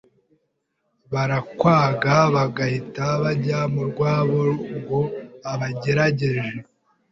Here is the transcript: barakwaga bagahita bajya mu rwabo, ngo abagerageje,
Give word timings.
barakwaga 1.13 2.15
bagahita 2.35 3.05
bajya 3.23 3.59
mu 3.73 3.83
rwabo, 3.89 4.39
ngo 4.77 4.99
abagerageje, 5.51 6.47